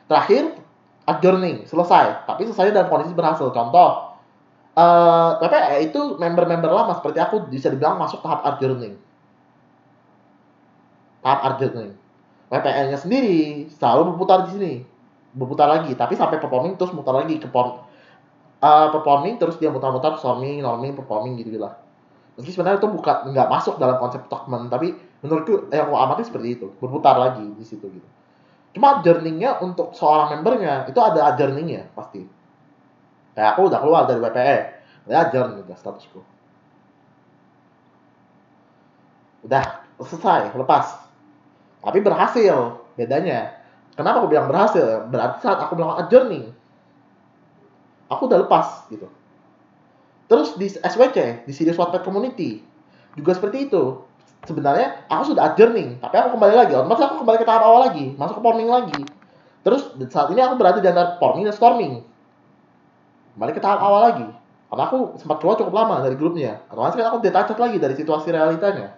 terakhir 0.08 0.64
adjourning 1.12 1.68
selesai. 1.68 2.24
Tapi 2.24 2.48
selesai 2.48 2.72
dalam 2.72 2.88
kondisi 2.88 3.12
berhasil. 3.12 3.52
Contoh 3.52 4.16
uh, 4.80 4.80
eh, 4.80 5.32
PPE 5.44 5.92
itu 5.92 6.16
member-member 6.16 6.72
lama 6.72 6.96
seperti 6.96 7.20
aku 7.20 7.52
bisa 7.52 7.68
dibilang 7.68 8.00
masuk 8.00 8.24
tahap 8.24 8.48
adjourning 8.48 9.09
tahap 11.20 11.40
adjourning 11.56 11.94
PPE-nya 12.50 12.98
sendiri 12.98 13.70
selalu 13.70 14.14
berputar 14.16 14.50
di 14.50 14.58
sini. 14.58 14.74
Berputar 15.30 15.70
lagi 15.70 15.94
tapi 15.94 16.18
sampai 16.18 16.42
performing 16.42 16.74
terus 16.74 16.90
mutar 16.90 17.14
lagi 17.14 17.38
ke 17.38 17.46
form 17.54 17.86
uh, 18.66 18.88
performing 18.90 19.38
terus 19.38 19.62
dia 19.62 19.70
mutar-mutar 19.70 20.18
forming 20.18 20.66
norming 20.66 20.98
performing 20.98 21.38
gitu 21.38 21.62
lah 21.62 21.78
meski 22.34 22.56
sebenarnya 22.56 22.82
itu 22.82 22.90
bukan 22.90 23.36
nggak 23.36 23.48
masuk 23.52 23.76
dalam 23.78 24.00
konsep 24.00 24.26
Tokman 24.32 24.72
tapi 24.72 24.96
menurutku 25.22 25.70
yang 25.70 25.92
aku 25.92 25.96
amati 26.00 26.24
seperti 26.24 26.58
itu 26.58 26.68
berputar 26.80 27.20
lagi 27.20 27.44
di 27.44 27.66
situ 27.68 27.84
gitu. 27.92 28.08
Cuma 28.74 29.04
journey-nya 29.04 29.60
untuk 29.60 29.92
seorang 29.92 30.40
membernya 30.40 30.88
itu 30.88 30.98
ada 31.04 31.36
journey-nya 31.36 31.92
pasti. 31.94 32.24
Kayak 33.36 33.54
aku 33.54 33.62
udah 33.68 33.80
keluar 33.84 34.02
dari 34.08 34.24
WPE 34.24 34.80
ya 35.10 35.34
journey 35.34 35.66
udah 35.66 35.78
statusku 35.78 36.22
udah 39.50 39.64
selesai 39.98 40.54
lepas 40.54 41.09
tapi 41.84 42.00
berhasil 42.04 42.84
bedanya 43.00 43.60
Kenapa 44.00 44.24
aku 44.24 44.32
bilang 44.32 44.48
berhasil? 44.48 45.12
Berarti 45.12 45.44
saat 45.44 45.60
aku 45.60 45.76
melakukan 45.76 46.08
adjourning, 46.08 46.56
aku 48.08 48.32
udah 48.32 48.48
lepas 48.48 48.88
gitu. 48.88 49.12
Terus 50.32 50.56
di 50.56 50.72
SWC, 50.72 51.44
di 51.44 51.52
Serious 51.52 51.76
Wattpad 51.76 52.08
Community, 52.08 52.64
juga 53.20 53.36
seperti 53.36 53.68
itu. 53.68 54.00
Sebenarnya 54.48 55.04
aku 55.12 55.36
sudah 55.36 55.52
adjourning, 55.52 56.00
tapi 56.00 56.16
aku 56.16 56.40
kembali 56.40 56.56
lagi. 56.56 56.72
Otomatis 56.80 57.12
aku 57.12 57.28
kembali 57.28 57.38
ke 57.44 57.48
tahap 57.50 57.60
awal 57.68 57.92
lagi, 57.92 58.16
masuk 58.16 58.40
ke 58.40 58.44
forming 58.48 58.72
lagi. 58.72 59.04
Terus 59.68 59.92
saat 60.08 60.32
ini 60.32 60.40
aku 60.40 60.56
berada 60.56 60.80
di 60.80 60.88
antara 60.88 61.20
forming 61.20 61.44
dan 61.44 61.52
storming. 61.52 62.00
Kembali 63.36 63.52
ke 63.52 63.60
tahap 63.60 63.84
awal 63.84 64.02
lagi. 64.16 64.28
Karena 64.72 64.84
aku 64.88 65.20
sempat 65.20 65.44
keluar 65.44 65.60
cukup 65.60 65.76
lama 65.76 66.00
dari 66.00 66.16
grupnya. 66.16 66.64
Otomatis 66.72 66.96
kan 66.96 67.12
aku 67.12 67.20
detached 67.20 67.60
lagi 67.60 67.84
dari 67.84 68.00
situasi 68.00 68.32
realitanya. 68.32 68.96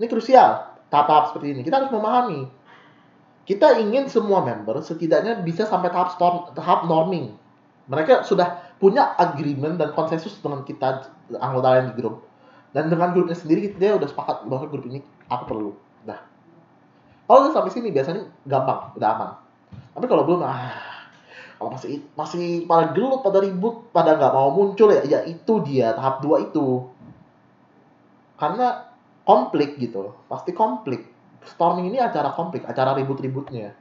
Ini 0.00 0.08
krusial 0.08 0.80
tahap-tahap 0.88 1.36
seperti 1.36 1.52
ini. 1.52 1.60
Kita 1.60 1.76
harus 1.76 1.92
memahami. 1.92 2.48
Kita 3.44 3.76
ingin 3.76 4.08
semua 4.08 4.40
member 4.40 4.80
setidaknya 4.80 5.44
bisa 5.44 5.68
sampai 5.68 5.92
tahap 5.92 6.16
storm, 6.16 6.56
tahap 6.56 6.88
norming. 6.88 7.36
Mereka 7.84 8.24
sudah 8.24 8.64
punya 8.80 9.12
agreement 9.20 9.76
dan 9.76 9.92
konsensus 9.92 10.40
dengan 10.40 10.64
kita 10.64 11.12
anggota 11.36 11.68
lain 11.76 11.92
di 11.92 11.94
grup. 12.00 12.24
Dan 12.72 12.88
dengan 12.88 13.12
grupnya 13.12 13.36
sendiri 13.36 13.76
dia 13.76 13.92
udah 13.98 14.08
sepakat 14.08 14.48
bahwa 14.48 14.72
grup 14.72 14.88
ini 14.88 15.04
aku 15.28 15.44
perlu. 15.44 15.70
Nah, 16.08 16.16
kalau 17.28 17.44
udah 17.44 17.52
sampai 17.52 17.74
sini 17.74 17.92
biasanya 17.92 18.24
gampang, 18.48 18.96
udah 18.96 19.08
aman. 19.12 19.30
Tapi 19.92 20.06
kalau 20.08 20.22
belum, 20.24 20.40
ah, 20.46 20.80
kalau 21.60 21.76
masih 21.76 22.00
masih 22.16 22.64
pada 22.64 22.94
gelut, 22.96 23.20
pada 23.20 23.42
ribut, 23.42 23.90
pada 23.92 24.16
nggak 24.16 24.32
mau 24.32 24.48
muncul 24.48 24.88
ya, 24.94 25.04
ya 25.04 25.20
itu 25.28 25.60
dia 25.66 25.92
tahap 25.92 26.24
dua 26.24 26.46
itu. 26.46 26.88
Karena 28.38 28.89
konflik 29.24 29.76
gitu 29.78 30.16
pasti 30.26 30.50
konflik 30.56 31.10
storming 31.44 31.88
ini 31.92 31.98
acara 32.00 32.32
konflik 32.36 32.64
acara 32.68 32.96
ribut-ributnya. 32.96 33.72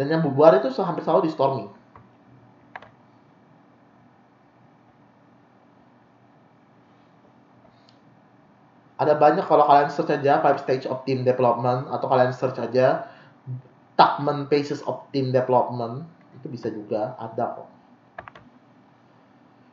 Dan 0.00 0.08
yang 0.08 0.24
bubar 0.24 0.56
itu 0.56 0.72
hampir 0.80 1.04
selalu 1.04 1.28
di 1.28 1.32
storming. 1.32 1.68
Ada 8.96 9.16
banyak 9.16 9.44
kalau 9.44 9.64
kalian 9.64 9.88
search 9.92 10.12
aja 10.12 10.40
five 10.44 10.60
stage 10.60 10.84
of 10.88 11.04
team 11.08 11.24
development 11.24 11.88
atau 11.88 12.04
kalian 12.08 12.32
search 12.36 12.60
aja 12.60 13.08
Tuckman 13.96 14.48
phases 14.48 14.80
of 14.84 15.04
team 15.12 15.32
development 15.32 16.04
itu 16.36 16.48
bisa 16.48 16.68
juga 16.72 17.16
ada 17.16 17.60
kok 17.60 17.79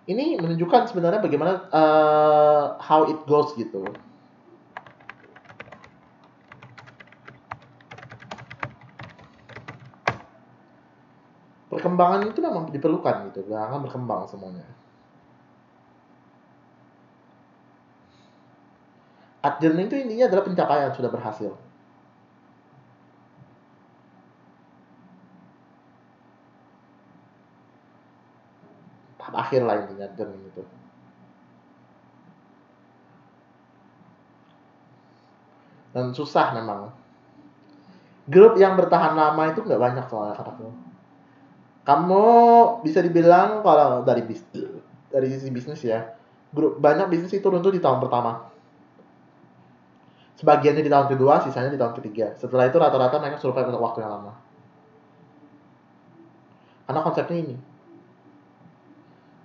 ini 0.07 0.39
menunjukkan 0.39 0.87
sebenarnya 0.87 1.19
bagaimana 1.19 1.67
uh, 1.67 2.79
how 2.79 3.03
it 3.11 3.19
goes 3.27 3.51
gitu. 3.59 3.83
Perkembangan 11.67 12.31
itu 12.31 12.39
memang 12.39 12.71
diperlukan 12.71 13.29
gitu, 13.29 13.51
jangan 13.51 13.83
berkembang 13.83 14.25
semuanya. 14.25 14.65
Adjourning 19.43 19.85
itu 19.91 19.95
intinya 19.99 20.25
adalah 20.31 20.43
pencapaian 20.47 20.91
sudah 20.95 21.11
berhasil. 21.11 21.51
Akhir 29.34 29.62
lah 29.67 29.84
intinya 29.84 30.07
journey 30.15 30.39
itu 30.48 30.63
dan 35.98 36.13
susah 36.13 36.53
memang. 36.53 36.93
Grup 38.29 38.53
yang 38.62 38.77
bertahan 38.77 39.17
lama 39.17 39.50
itu 39.50 39.65
nggak 39.65 39.81
banyak 39.81 40.05
soalnya 40.05 40.38
kataku. 40.38 40.69
Kamu 41.81 42.25
bisa 42.86 43.01
dibilang 43.01 43.65
kalau 43.65 44.05
dari 44.05 44.22
bisnis 44.22 44.77
dari 45.10 45.31
sisi 45.31 45.50
bisnis 45.50 45.81
ya 45.81 46.13
grup 46.51 46.77
banyak 46.84 47.07
bisnis 47.10 47.34
itu 47.34 47.48
runtuh 47.50 47.74
di 47.74 47.81
tahun 47.81 47.98
pertama. 48.03 48.46
Sebagiannya 50.38 50.86
di 50.86 50.91
tahun 50.91 51.07
kedua 51.10 51.41
sisanya 51.41 51.74
di 51.74 51.79
tahun 51.81 51.98
ketiga. 51.98 52.38
Setelah 52.38 52.69
itu 52.69 52.77
rata-rata 52.77 53.17
mereka 53.17 53.41
survive 53.41 53.74
untuk 53.74 53.81
waktu 53.81 54.05
yang 54.05 54.12
lama. 54.22 54.38
Karena 56.86 57.01
konsepnya 57.01 57.38
ini 57.41 57.55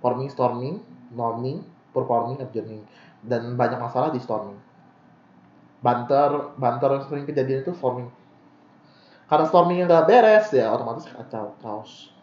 forming 0.03 0.27
storming 0.27 0.83
norming 1.15 1.63
performing 1.95 2.41
adjourning. 2.41 2.83
Dan 3.23 3.55
banyak 3.55 3.79
masalah 3.79 4.11
di 4.11 4.19
storming. 4.19 4.59
Banter 5.79 6.57
banter 6.59 6.89
yang 6.99 7.05
sering 7.07 7.23
kejadian 7.23 7.63
itu 7.63 7.71
storming. 7.71 8.11
Karena 9.31 9.45
storming 9.47 9.79
yang 9.79 9.87
gak 9.87 10.09
beres 10.09 10.51
ya 10.51 10.75
otomatis 10.75 11.07
kacau 11.07 11.55
chaos 11.63 12.13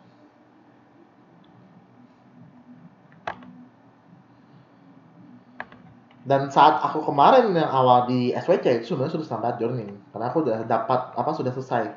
dan 6.21 6.47
saat 6.53 6.79
aku 6.85 7.03
kemarin 7.03 7.51
yang 7.57 7.67
awal 7.67 8.07
di 8.07 8.31
SWC 8.37 8.85
itu 8.85 8.95
sebenarnya 8.95 9.19
sudah 9.19 9.27
standar 9.27 9.53
journey 9.59 9.89
karena 10.15 10.31
aku 10.31 10.45
udah 10.47 10.63
dapat 10.69 11.01
apa 11.17 11.31
sudah 11.35 11.51
selesai. 11.51 11.91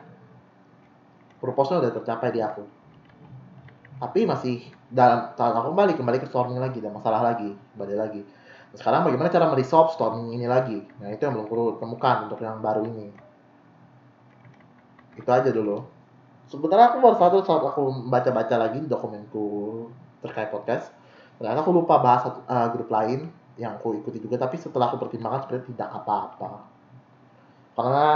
Proposal 1.38 1.84
udah 1.84 1.92
tercapai 1.92 2.32
di 2.32 2.40
aku 2.40 2.63
tapi 4.03 4.27
masih 4.27 4.60
dalam 4.91 5.31
aku 5.31 5.72
kembali 5.72 5.95
kembali 5.95 6.17
ke 6.19 6.27
storming 6.27 6.60
lagi 6.60 6.83
dan 6.83 6.91
masalah 6.91 7.24
lagi 7.24 7.55
kembali 7.72 7.95
lagi. 7.95 8.19
Nah, 8.75 8.75
sekarang 8.75 9.07
bagaimana 9.07 9.31
cara 9.31 9.48
meresolve 9.48 9.95
storming 9.95 10.36
ini 10.36 10.43
lagi? 10.43 10.83
Nah 11.00 11.07
itu 11.07 11.24
yang 11.24 11.39
belum 11.39 11.48
perlu 11.48 11.79
temukan 11.79 12.27
untuk 12.27 12.43
yang 12.43 12.60
baru 12.60 12.83
ini. 12.83 13.07
Itu 15.15 15.29
aja 15.31 15.48
dulu. 15.48 15.88
Sebenarnya 16.51 16.91
aku 16.91 16.98
baru 17.00 17.15
satu 17.15 17.38
saat 17.48 17.63
aku 17.63 18.12
baca-baca 18.12 18.55
lagi 18.60 18.83
dokumenku 18.83 19.88
terkait 20.19 20.51
podcast 20.51 20.91
ternyata 21.39 21.65
aku 21.65 21.72
lupa 21.75 21.98
bahas 22.00 22.27
satu, 22.27 22.43
uh, 22.45 22.67
grup 22.75 22.91
lain 22.91 23.31
yang 23.55 23.79
aku 23.79 23.98
ikuti 23.98 24.19
juga 24.19 24.36
tapi 24.36 24.60
setelah 24.60 24.91
aku 24.91 25.00
pertimbangkan 25.00 25.48
sebenarnya 25.48 25.67
tidak 25.72 25.89
apa-apa. 26.03 26.51
Karena 27.72 28.07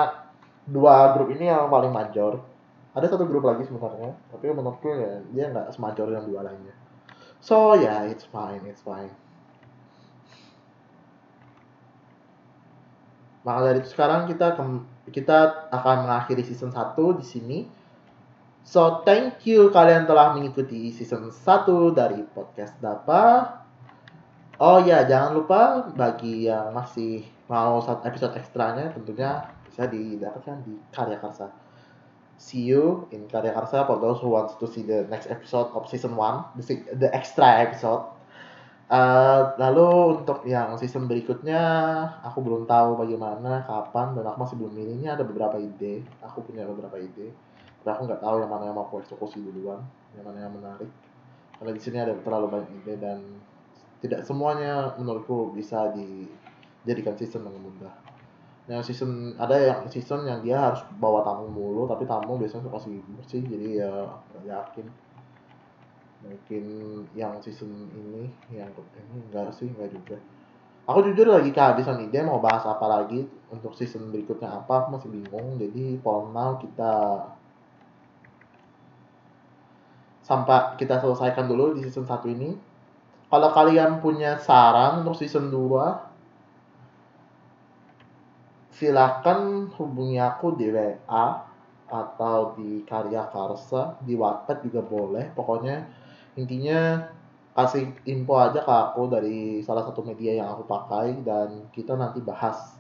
dua 0.68 1.16
grup 1.16 1.32
ini 1.32 1.48
yang 1.48 1.72
paling 1.72 1.96
major 1.96 2.44
ada 2.98 3.06
satu 3.06 3.30
grup 3.30 3.46
lagi 3.46 3.62
sebenarnya 3.70 4.18
tapi 4.34 4.50
menurutku 4.50 4.90
ya 4.90 5.22
dia 5.30 5.46
nggak 5.54 5.70
semajor 5.78 6.10
yang 6.10 6.26
dua 6.26 6.42
lainnya. 6.50 6.74
So 7.38 7.78
ya 7.78 8.02
yeah, 8.02 8.10
it's 8.10 8.26
fine 8.26 8.66
it's 8.66 8.82
fine. 8.82 9.14
Maka 13.48 13.72
dari 13.72 13.80
itu 13.80 13.96
sekarang 13.96 14.28
kita 14.28 14.60
kita 15.08 15.72
akan 15.72 16.04
mengakhiri 16.04 16.44
season 16.44 16.76
1 16.76 17.00
di 17.16 17.24
sini. 17.24 17.60
So 18.68 19.08
thank 19.08 19.48
you 19.48 19.72
kalian 19.72 20.04
telah 20.04 20.36
mengikuti 20.36 20.92
season 20.92 21.32
1 21.32 21.96
dari 21.96 22.20
podcast 22.28 22.76
Dapa. 22.84 23.56
Oh 24.58 24.82
ya, 24.84 25.06
jangan 25.08 25.38
lupa 25.38 25.86
bagi 25.94 26.50
yang 26.50 26.74
masih 26.74 27.24
mau 27.48 27.80
episode 27.80 28.36
ekstranya 28.36 28.92
tentunya 28.92 29.46
bisa 29.70 29.86
didapatkan 29.86 30.66
di 30.66 30.74
Karya 30.92 31.22
Karsa. 31.22 31.67
See 32.38 32.70
you 32.70 33.10
in 33.10 33.26
Karya 33.26 33.50
Karsa 33.50 33.90
for 33.90 33.98
those 33.98 34.22
who 34.22 34.30
wants 34.30 34.54
to 34.62 34.70
see 34.70 34.86
the 34.86 35.10
next 35.10 35.26
episode 35.26 35.74
of 35.74 35.90
season 35.90 36.14
1, 36.14 36.62
the, 36.62 36.76
the 36.94 37.10
extra 37.10 37.66
episode. 37.66 38.14
Uh, 38.88 39.58
lalu 39.60 40.22
untuk 40.22 40.46
yang 40.48 40.78
season 40.78 41.10
berikutnya, 41.10 41.60
aku 42.24 42.40
belum 42.46 42.70
tahu 42.70 42.96
bagaimana, 42.96 43.66
kapan, 43.66 44.16
dan 44.16 44.24
aku 44.30 44.38
masih 44.38 44.56
belum 44.62 44.74
milih. 44.78 45.10
Ada 45.10 45.26
beberapa 45.26 45.58
ide, 45.58 46.06
aku 46.22 46.46
punya 46.46 46.64
beberapa 46.64 46.96
ide. 47.02 47.34
Tapi 47.82 47.90
aku 47.90 48.06
nggak 48.06 48.22
tahu 48.22 48.36
yang 48.46 48.52
mana 48.54 48.70
yang 48.70 48.78
mau 48.78 48.86
aku 48.86 49.02
eksekusi 49.02 49.42
duluan, 49.42 49.82
yang 50.14 50.24
mana 50.24 50.48
yang 50.48 50.54
menarik. 50.54 50.88
Karena 51.58 51.72
di 51.74 51.82
sini 51.82 51.98
ada 51.98 52.14
terlalu 52.22 52.48
banyak 52.54 52.70
ide 52.86 52.94
dan 53.02 53.20
tidak 53.98 54.24
semuanya 54.30 54.94
menurutku 55.02 55.58
bisa 55.58 55.90
dijadikan 55.92 57.18
season 57.18 57.50
dengan 57.50 57.66
mudah. 57.66 58.17
Yang 58.68 58.92
season 58.92 59.32
ada 59.40 59.56
yang 59.56 59.88
season 59.88 60.28
yang 60.28 60.44
dia 60.44 60.60
harus 60.60 60.84
bawa 61.00 61.24
tamu 61.24 61.48
mulu, 61.48 61.88
tapi 61.88 62.04
tamu 62.04 62.36
biasanya 62.36 62.68
suka 62.68 62.80
sih 62.84 63.00
bersih, 63.16 63.42
jadi 63.48 63.68
ya 63.88 63.92
yakin. 64.44 64.88
Mungkin 66.28 66.66
yang 67.16 67.40
season 67.40 67.88
ini 67.96 68.28
yang 68.52 68.68
ini 68.76 69.18
enggak 69.32 69.56
sih 69.56 69.72
enggak 69.72 69.96
juga. 69.96 70.20
Aku 70.88 71.04
jujur 71.04 71.28
lagi 71.28 71.52
kehabisan 71.52 72.00
ide 72.00 72.24
mau 72.24 72.40
bahas 72.40 72.64
apa 72.64 72.88
lagi 72.88 73.28
untuk 73.52 73.76
season 73.76 74.08
berikutnya 74.08 74.48
apa 74.52 74.84
aku 74.84 75.00
masih 75.00 75.10
bingung. 75.12 75.60
Jadi 75.60 76.00
for 76.00 76.32
now 76.32 76.56
kita 76.60 77.24
sampai 80.28 80.76
kita 80.76 81.00
selesaikan 81.00 81.48
dulu 81.48 81.76
di 81.80 81.88
season 81.88 82.04
1 82.04 82.20
ini 82.36 82.52
kalau 83.32 83.52
kalian 83.56 84.04
punya 84.04 84.36
saran 84.40 85.04
untuk 85.04 85.16
season 85.16 85.48
2 85.48 86.07
silakan 88.78 89.74
hubungi 89.74 90.22
aku 90.22 90.54
di 90.54 90.70
WA 90.70 91.26
atau 91.90 92.54
di 92.54 92.86
Karya 92.86 93.26
Karsa 93.34 93.98
di 94.06 94.14
Wattpad 94.14 94.58
juga 94.62 94.86
boleh. 94.86 95.34
Pokoknya 95.34 95.82
intinya 96.38 97.10
kasih 97.58 97.90
info 98.06 98.38
aja 98.38 98.62
ke 98.62 98.70
aku 98.70 99.10
dari 99.10 99.66
salah 99.66 99.82
satu 99.82 100.06
media 100.06 100.38
yang 100.38 100.54
aku 100.54 100.70
pakai 100.70 101.26
dan 101.26 101.74
kita 101.74 101.98
nanti 101.98 102.22
bahas. 102.22 102.78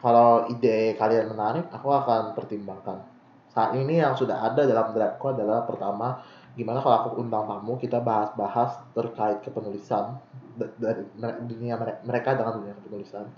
Kalau 0.00 0.48
ide 0.48 0.96
kalian 0.96 1.28
menarik 1.28 1.68
aku 1.68 1.92
akan 1.92 2.32
pertimbangkan. 2.32 3.04
Saat 3.52 3.76
ini 3.76 4.00
yang 4.00 4.16
sudah 4.16 4.40
ada 4.40 4.64
dalam 4.64 4.96
draftku 4.96 5.36
adalah 5.36 5.68
pertama 5.68 6.24
gimana 6.56 6.80
kalau 6.80 6.96
aku 6.96 7.10
undang 7.20 7.44
tamu 7.44 7.76
kita 7.76 8.00
bahas-bahas 8.00 8.80
terkait 8.96 9.44
kepenulisan 9.44 10.16
dari 10.56 11.04
dunia 11.44 11.76
mereka 12.02 12.34
dengan 12.34 12.58
dunia 12.58 12.74
kepenulisan 12.80 13.28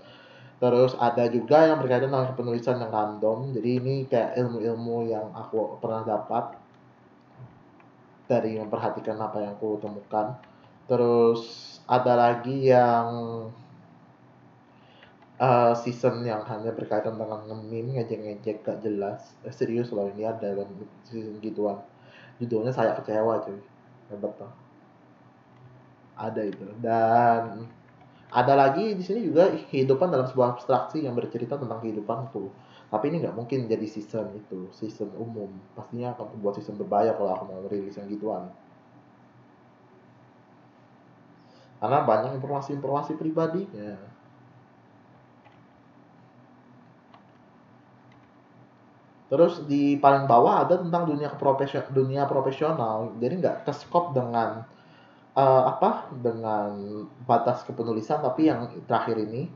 terus 0.61 0.93
ada 0.97 1.27
juga 1.27 1.69
yang 1.69 1.79
berkaitan 1.81 2.09
dengan 2.09 2.29
kepenulisan 2.33 2.81
yang 2.81 2.91
random. 2.91 3.51
Jadi 3.53 3.69
ini 3.79 3.95
kayak 4.09 4.37
ilmu-ilmu 4.39 4.97
yang 5.09 5.29
aku 5.33 5.77
pernah 5.81 6.05
dapat 6.05 6.55
dari 8.27 8.57
memperhatikan 8.57 9.19
apa 9.19 9.43
yang 9.43 9.53
aku 9.55 9.77
temukan. 9.81 10.37
Terus 10.87 11.41
ada 11.87 12.13
lagi 12.15 12.71
yang 12.71 13.07
uh, 15.39 15.73
season 15.75 16.23
yang 16.23 16.43
hanya 16.47 16.71
berkaitan 16.71 17.19
dengan 17.19 17.43
ngemim 17.47 17.99
ngejek-ngejek 17.99 18.63
gak 18.63 18.79
jelas. 18.83 19.35
Eh, 19.43 19.53
serius 19.53 19.91
loh 19.91 20.07
ini 20.11 20.23
ada 20.27 20.53
dalam 20.53 20.69
season 21.07 21.39
gituan. 21.43 21.79
Judulnya 22.39 22.71
saya 22.71 22.95
kecewa 22.97 23.43
cuy. 23.43 23.59
Hebat 24.11 24.33
tuh. 24.39 24.51
Ada 26.15 26.41
itu. 26.45 26.67
Dan 26.79 27.67
ada 28.33 28.57
lagi 28.57 28.97
di 28.97 29.03
sini 29.05 29.21
juga 29.29 29.53
kehidupan 29.69 30.09
dalam 30.09 30.25
sebuah 30.25 30.57
abstraksi 30.57 31.05
yang 31.05 31.13
bercerita 31.13 31.55
tentang 31.61 31.79
kehidupan 31.79 32.33
tuh 32.33 32.49
tapi 32.93 33.09
ini 33.09 33.25
nggak 33.25 33.33
mungkin 33.33 33.65
jadi 33.65 33.89
season 33.89 34.37
itu 34.37 34.69
season 34.69 35.09
umum. 35.17 35.49
Pastinya 35.73 36.13
akan 36.13 36.37
buat 36.45 36.53
season 36.53 36.77
berbahaya 36.77 37.17
kalau 37.17 37.33
aku 37.33 37.43
mau 37.49 37.65
rilis 37.65 37.97
yang 37.97 38.05
gituan. 38.05 38.53
Karena 41.81 42.05
banyak 42.05 42.37
informasi-informasi 42.37 43.17
pribadinya. 43.17 43.97
Terus 49.33 49.65
di 49.65 49.97
paling 49.97 50.29
bawah 50.29 50.61
ada 50.61 50.77
tentang 50.77 51.09
dunia 51.09 51.33
profesional, 51.33 51.89
dunia 51.89 52.29
profesional. 52.29 53.17
Jadi 53.17 53.41
nggak 53.41 53.65
ke 53.65 53.73
scope 53.73 54.13
dengan 54.13 54.61
uh, 55.33 55.63
apa 55.69 56.13
dengan 56.13 56.73
batas 57.25 57.65
kepenulisan, 57.65 58.21
tapi 58.21 58.49
yang 58.49 58.69
terakhir 58.85 59.17
ini 59.21 59.49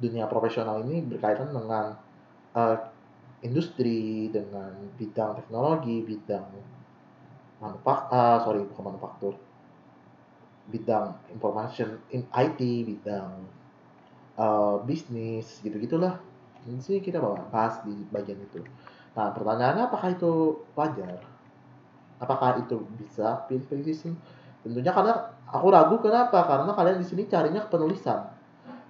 dunia 0.00 0.24
profesional 0.26 0.80
ini 0.80 1.04
berkaitan 1.04 1.52
dengan 1.52 1.92
uh, 2.56 2.76
industri, 3.44 4.28
dengan 4.32 4.72
bidang 4.96 5.36
teknologi, 5.36 6.04
bidang 6.04 6.48
manufak, 7.60 8.08
uh, 8.08 8.40
sorry 8.40 8.64
bukan 8.64 8.84
manufaktur, 8.96 9.34
bidang 10.72 11.16
information 11.28 12.00
in 12.12 12.24
IT, 12.32 12.60
bidang 12.88 13.44
uh, 14.40 14.80
bisnis, 14.84 15.60
gitu 15.60 15.76
gitulah. 15.76 16.16
Ini 16.64 16.80
sih 16.80 17.00
kita 17.00 17.20
bahas 17.20 17.80
di 17.84 17.92
bagian 18.12 18.40
itu. 18.40 18.60
Nah, 19.16 19.32
pertanyaannya 19.32 19.88
apakah 19.88 20.12
itu 20.12 20.60
wajar? 20.76 21.24
Apakah 22.20 22.60
itu 22.60 22.84
bisa 23.00 23.48
pilih-pilih 23.48 23.84
season? 23.88 24.12
Tentunya 24.60 24.92
karena 24.92 25.14
aku 25.48 25.66
ragu 25.72 25.96
kenapa? 26.00 26.44
Karena 26.44 26.70
kalian 26.72 27.00
di 27.00 27.06
sini 27.06 27.24
carinya 27.26 27.64
penulisan. 27.64 28.28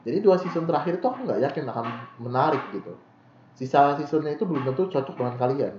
Jadi 0.02 0.18
dua 0.24 0.40
season 0.40 0.64
terakhir 0.64 0.98
itu 0.98 1.06
aku 1.06 1.28
nggak 1.28 1.40
yakin 1.44 1.64
akan 1.68 1.86
menarik 2.18 2.62
gitu. 2.72 2.96
Sisa 3.54 3.92
seasonnya 4.00 4.34
itu 4.34 4.48
belum 4.48 4.64
tentu 4.64 4.88
cocok 4.88 5.14
dengan 5.14 5.36
kalian. 5.36 5.74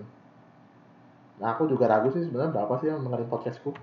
Nah, 1.42 1.58
aku 1.58 1.66
juga 1.66 1.90
ragu 1.90 2.14
sih 2.14 2.22
sebenarnya 2.22 2.54
berapa 2.54 2.74
sih 2.78 2.94
yang 2.94 3.02
dengerin 3.02 3.26
podcastku. 3.26 3.74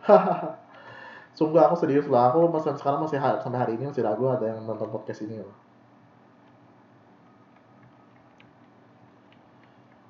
Sungguh 1.39 1.59
aku 1.59 1.75
serius 1.75 2.07
lah. 2.07 2.31
Aku 2.31 2.47
masih 2.47 2.79
sekarang 2.79 3.03
masih 3.03 3.19
sampai 3.19 3.59
hari 3.59 3.73
ini 3.75 3.91
masih 3.91 4.07
ragu 4.07 4.31
ada 4.31 4.47
yang 4.47 4.63
nonton 4.63 4.87
podcast 4.87 5.27
ini 5.27 5.43
loh. 5.43 5.59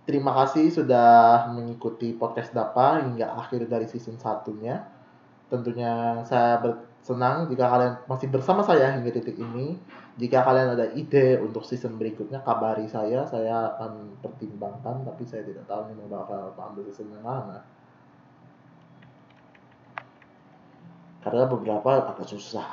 Terima 0.09 0.33
kasih 0.33 0.73
sudah 0.73 1.49
mengikuti 1.53 2.17
podcast 2.17 2.57
Dapa 2.57 3.01
hingga 3.05 3.33
akhir 3.37 3.69
dari 3.69 3.85
season 3.85 4.17
satunya. 4.17 4.98
Tentunya 5.49 6.21
saya 6.29 6.61
senang 7.01 7.49
jika 7.49 7.65
kalian 7.73 7.95
masih 8.05 8.29
bersama 8.29 8.61
saya 8.61 8.93
hingga 8.93 9.09
titik 9.09 9.41
ini. 9.41 9.81
Jika 10.19 10.43
kalian 10.45 10.75
ada 10.75 10.93
ide 10.93 11.39
untuk 11.41 11.63
season 11.63 11.97
berikutnya, 11.97 12.43
kabari 12.45 12.85
saya. 12.91 13.25
Saya 13.25 13.73
akan 13.75 14.19
pertimbangkan, 14.21 15.07
tapi 15.07 15.23
saya 15.25 15.47
tidak 15.47 15.65
tahu 15.65 15.95
ini 15.95 16.05
bakal 16.11 16.53
ambil 16.59 16.85
season 16.91 17.15
yang 17.15 17.23
mana. 17.23 17.63
Karena 21.23 21.47
beberapa 21.47 22.03
agak 22.03 22.29
susah. 22.29 22.67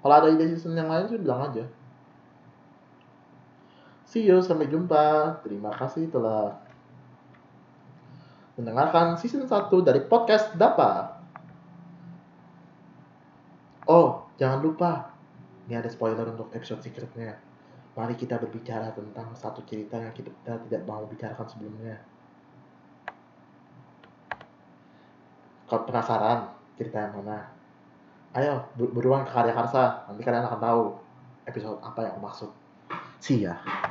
Kalau 0.00 0.14
ada 0.16 0.32
ide 0.32 0.48
season 0.48 0.72
yang 0.74 0.88
lain 0.88 1.12
sih 1.12 1.20
bilang 1.20 1.52
aja. 1.52 1.68
See 4.08 4.26
you, 4.26 4.42
sampai 4.42 4.66
jumpa. 4.66 5.38
Terima 5.44 5.70
kasih 5.70 6.08
telah 6.10 6.56
mendengarkan 8.60 9.16
season 9.16 9.48
1 9.48 9.72
dari 9.80 10.04
podcast 10.04 10.52
Dapa. 10.54 11.16
Oh, 13.88 14.28
jangan 14.36 14.60
lupa. 14.60 15.10
Ini 15.66 15.80
ada 15.80 15.88
spoiler 15.88 16.28
untuk 16.28 16.52
episode 16.52 16.84
secretnya. 16.84 17.40
Mari 17.96 18.14
kita 18.14 18.38
berbicara 18.38 18.92
tentang 18.94 19.34
satu 19.34 19.64
cerita 19.66 19.98
yang 19.98 20.14
kita 20.14 20.30
tidak 20.44 20.82
mau 20.86 21.02
bicarakan 21.08 21.46
sebelumnya. 21.48 21.98
Kalau 25.66 25.82
penasaran 25.88 26.38
cerita 26.78 26.98
yang 27.02 27.18
mana? 27.18 27.50
Ayo 28.30 28.62
buruan 28.78 29.26
ke 29.26 29.30
Karya 29.34 29.54
Karsa, 29.54 30.06
nanti 30.06 30.22
kalian 30.22 30.46
akan 30.46 30.60
tahu 30.62 30.82
episode 31.50 31.78
apa 31.82 31.98
yang 32.06 32.12
aku 32.14 32.22
maksud. 32.22 32.50
See 33.18 33.42
ya. 33.42 33.58